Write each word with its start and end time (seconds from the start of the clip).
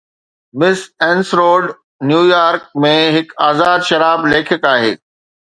مس 0.59 0.79
اينسروڊ 1.07 1.63
New 2.09 2.23
York 2.33 2.65
۾ 2.87 2.95
هڪ 3.19 3.29
آزاد 3.49 3.79
شراب 3.91 4.19
ليکڪ 4.35 4.71
آهي 4.75 4.93